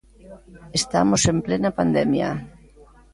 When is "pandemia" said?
1.79-2.29